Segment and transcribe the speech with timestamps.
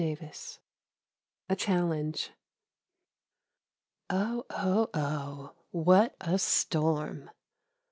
[0.01, 0.57] XXXII
[1.49, 2.31] A CHALLENGE
[4.09, 4.45] Oh!
[4.49, 4.89] Oh!
[4.95, 5.53] Oh!
[5.69, 7.29] What a storm!